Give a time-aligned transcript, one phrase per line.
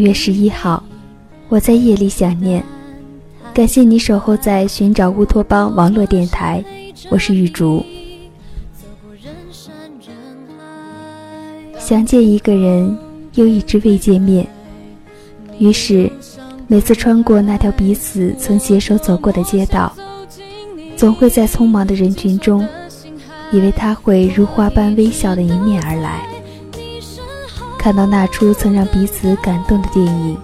[0.00, 0.82] 月十一号，
[1.50, 2.64] 我在夜里想念。
[3.52, 6.64] 感谢你守候在寻找乌托邦网络电台，
[7.10, 7.84] 我是玉竹。
[11.78, 12.96] 想见一个人，
[13.34, 14.46] 又一直未见面，
[15.58, 16.10] 于是
[16.66, 19.92] 每次穿过那条彼此曾携手走过的街道，
[20.96, 22.66] 总会在匆忙的人群中，
[23.52, 26.26] 以为他会如花般微笑的迎面而来。
[27.80, 30.36] 看到那出曾让彼此感动的电影，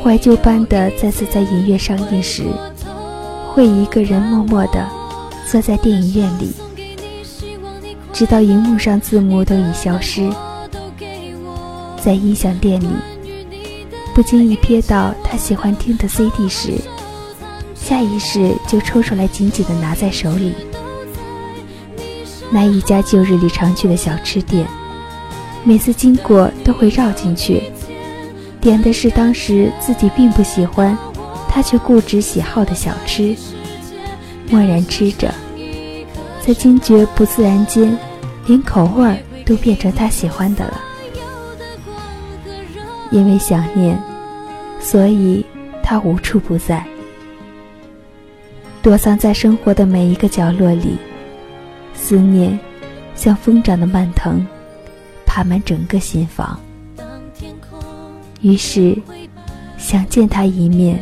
[0.00, 2.44] 怀旧般的再次在影院上映时，
[3.52, 4.88] 会一个人默默地
[5.50, 6.52] 坐在电影院里，
[8.12, 10.30] 直到荧幕上字幕都已消失。
[12.00, 12.86] 在音响店里，
[14.14, 16.74] 不经意瞥到他喜欢听的 CD 时，
[17.74, 20.54] 下意识就抽出来紧紧地拿在手里。
[22.48, 24.68] 那一家旧日里常去的小吃店。
[25.68, 27.62] 每次经过都会绕进去，
[28.58, 30.96] 点的是当时自己并不喜欢，
[31.46, 33.36] 他却固执喜好的小吃。
[34.48, 35.30] 默然吃着，
[36.40, 37.94] 在惊觉不自然间，
[38.46, 40.80] 连口味都变成他喜欢的了。
[43.10, 44.02] 因为想念，
[44.80, 45.44] 所以
[45.82, 46.82] 他无处不在，
[48.80, 50.96] 躲藏在生活的每一个角落里。
[51.92, 52.58] 思念，
[53.14, 54.46] 像疯长的蔓藤。
[55.38, 56.58] 爬满整个心房，
[58.40, 59.00] 于是
[59.78, 61.00] 想见他一面，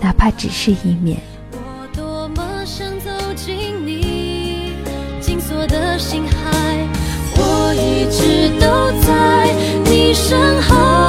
[0.00, 1.18] 哪怕只是一面。
[1.50, 4.74] 我多么想走进你
[5.20, 6.86] 紧锁的心海，
[7.34, 9.52] 我一直都在
[9.90, 11.05] 你身后。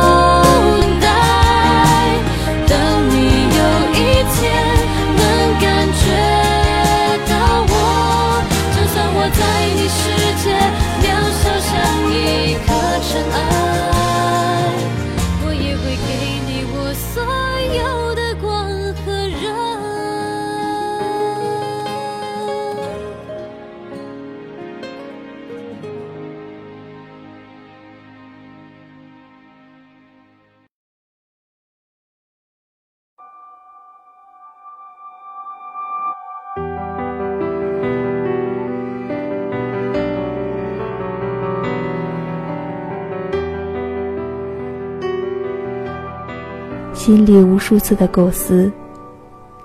[46.97, 48.69] 心里无数次的构思，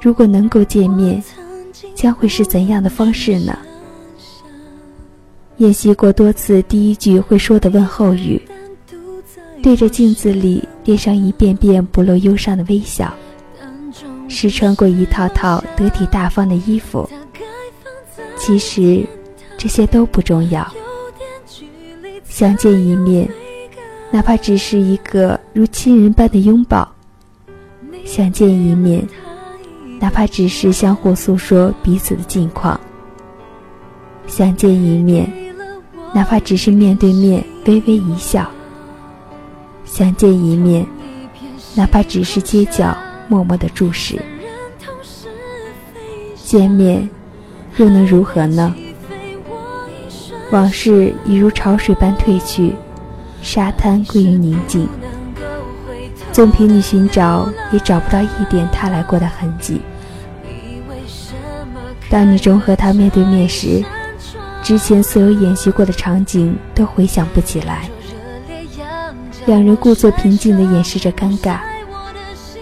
[0.01, 1.21] 如果能够见面，
[1.95, 3.59] 将会是怎样的方式呢？
[5.57, 8.41] 演习过多次第一句会说的问候语，
[9.63, 13.13] 对着镜子里脸上一遍遍不露忧伤的微笑，
[14.29, 17.09] 试穿过一套套得体大方的衣服。
[18.37, 19.05] 其实，
[19.57, 20.71] 这些都不重要。
[22.29, 23.29] 相见一面，
[24.11, 26.89] 哪怕只是一个如亲人般的拥抱。
[28.05, 29.07] 相见一面，
[29.99, 32.79] 哪怕只是相互诉说彼此的近况；
[34.27, 35.31] 相见一面，
[36.13, 38.45] 哪怕只是面对面微微一笑；
[39.85, 40.87] 相见一面，
[41.75, 42.97] 哪怕只是街角
[43.29, 44.21] 默默的注视。
[46.45, 47.09] 见面，
[47.77, 48.75] 又能如何呢？
[50.51, 52.75] 往事已如潮水般退去，
[53.41, 54.87] 沙滩归于宁静。
[56.33, 59.83] 纵凭你寻找，也找不到一点他来过的痕迹。
[62.09, 63.85] 当你终和他面对面时，
[64.63, 67.89] 之前所有演习过的场景都回想不起来。
[69.45, 71.59] 两人故作平静地掩饰着尴尬，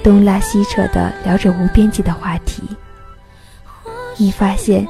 [0.02, 2.64] 东拉西扯地聊着无边际的话题。
[4.16, 4.86] 你发现，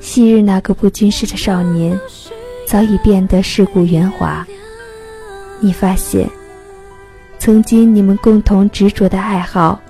[0.00, 1.98] 昔日那个不经事的少年，
[2.66, 4.44] 早已变得世故圆滑。
[5.60, 6.28] 你发现。
[7.46, 9.80] 曾经你们共同执着的爱好，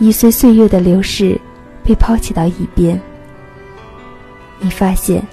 [0.00, 1.40] 已随岁月的流逝
[1.84, 3.00] 被抛弃到一边。
[4.58, 5.24] 你发现，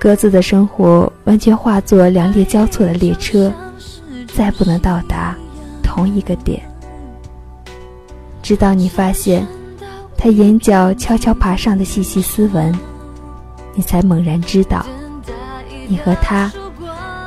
[0.00, 3.52] 各自的生活完全化作两列交错的列车，
[4.34, 5.36] 再不能到达
[5.80, 6.60] 同一个点。
[8.42, 9.46] 直到你发现，
[10.16, 12.76] 他眼角悄悄爬上的细细丝纹，
[13.76, 14.84] 你才猛然知道，
[15.86, 16.50] 你和他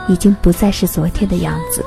[0.10, 1.82] 已经不再是昨天的样子。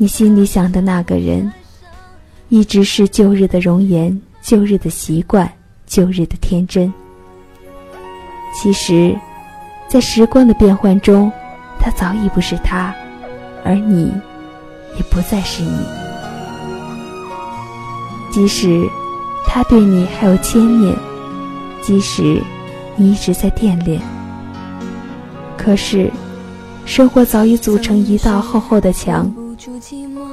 [0.00, 1.52] 你心里想的那个人，
[2.50, 5.50] 一直是旧日的容颜、旧日的习惯、
[5.88, 6.92] 旧日的天真。
[8.54, 9.18] 其实，
[9.88, 11.32] 在时光的变换中，
[11.80, 12.94] 他早已不是他，
[13.64, 14.12] 而你，
[14.96, 15.80] 也不再是你。
[18.30, 18.88] 即使
[19.48, 20.94] 他对你还有牵念，
[21.82, 22.40] 即使
[22.94, 24.00] 你一直在惦念，
[25.56, 26.08] 可是，
[26.86, 29.28] 生活早已组成一道厚厚的墙，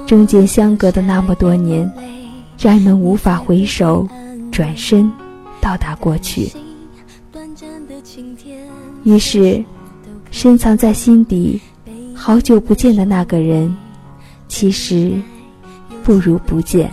[0.06, 1.92] 中间相隔的那么多年，
[2.60, 4.08] 让人们无法回首，
[4.52, 5.12] 转身
[5.60, 6.52] 到达过去。
[9.04, 9.64] 于是，
[10.32, 11.62] 深藏在心底、
[12.14, 13.76] 好久不见的那个人，
[14.48, 15.22] 其实
[16.04, 16.92] 不如不见。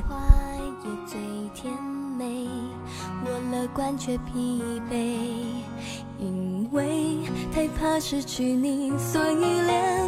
[6.19, 7.19] 因为
[7.53, 10.02] 太怕失去你，所以连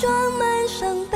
[0.00, 1.09] 装满伤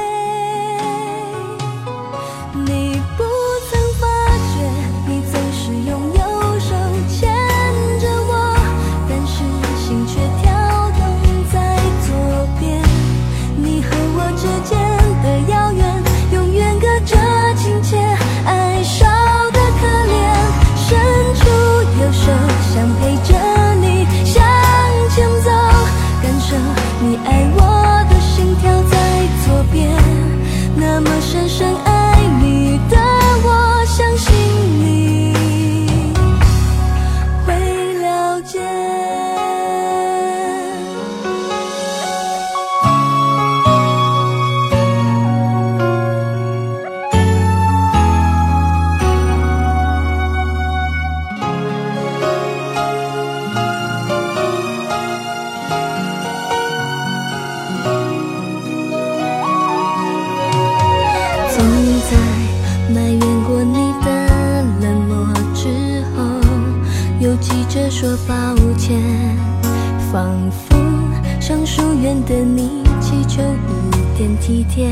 [74.24, 74.88] 点体贴，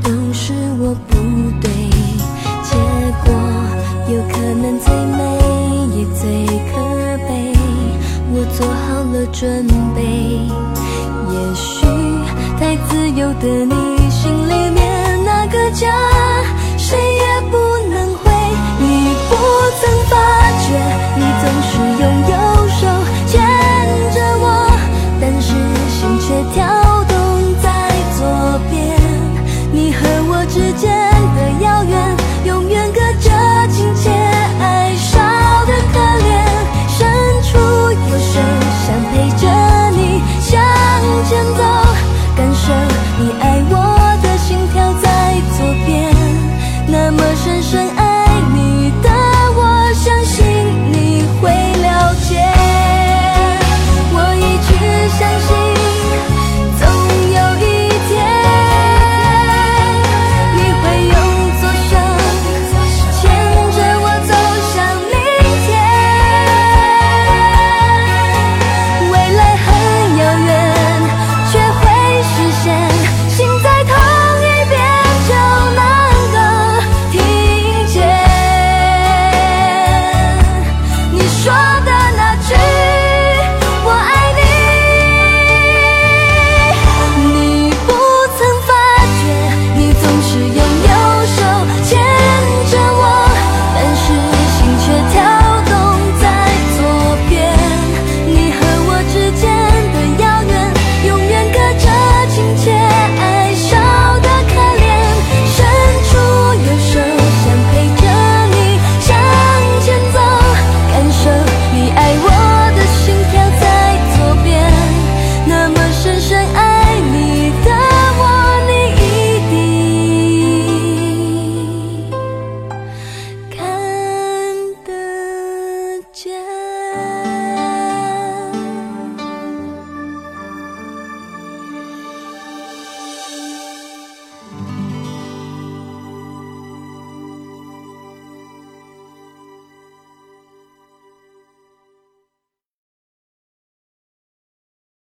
[0.00, 1.16] 都是我不
[1.60, 1.68] 对，
[2.62, 2.76] 结
[3.24, 3.34] 果
[4.14, 5.20] 有可能最美
[5.96, 6.72] 也最可
[7.26, 7.52] 悲。
[8.32, 9.66] 我做好了准
[9.96, 10.00] 备，
[11.32, 11.84] 也许
[12.60, 13.81] 太自由的你。